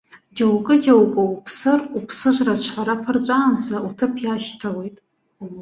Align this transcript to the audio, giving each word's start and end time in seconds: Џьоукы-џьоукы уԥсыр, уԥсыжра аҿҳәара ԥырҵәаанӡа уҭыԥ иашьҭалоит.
Џьоукы-џьоукы 0.35 1.21
уԥсыр, 1.35 1.79
уԥсыжра 1.97 2.53
аҿҳәара 2.55 3.01
ԥырҵәаанӡа 3.01 3.77
уҭыԥ 3.87 4.13
иашьҭалоит. 4.21 4.97